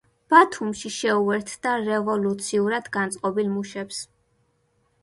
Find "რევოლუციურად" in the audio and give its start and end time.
1.91-2.91